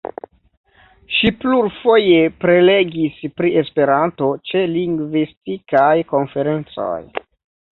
Ŝi 1.17 1.31
plurfoje 1.41 2.23
prelegis 2.45 3.19
pri 3.41 3.53
Esperanto 3.61 4.31
ĉe 4.53 4.65
lingvistikaj 4.73 5.93
konferencoj. 6.15 6.99